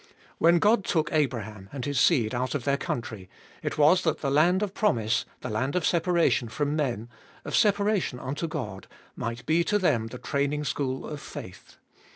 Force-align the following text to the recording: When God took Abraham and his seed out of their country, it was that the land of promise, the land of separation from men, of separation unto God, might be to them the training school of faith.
When 0.39 0.57
God 0.57 0.83
took 0.83 1.13
Abraham 1.13 1.69
and 1.71 1.85
his 1.85 1.99
seed 1.99 2.33
out 2.33 2.55
of 2.55 2.63
their 2.63 2.75
country, 2.75 3.29
it 3.61 3.77
was 3.77 4.01
that 4.01 4.21
the 4.21 4.31
land 4.31 4.63
of 4.63 4.73
promise, 4.73 5.25
the 5.41 5.49
land 5.51 5.75
of 5.75 5.85
separation 5.85 6.49
from 6.49 6.75
men, 6.75 7.07
of 7.45 7.55
separation 7.55 8.19
unto 8.19 8.47
God, 8.47 8.87
might 9.15 9.45
be 9.45 9.63
to 9.65 9.77
them 9.77 10.07
the 10.07 10.17
training 10.17 10.63
school 10.63 11.05
of 11.05 11.21
faith. 11.21 11.77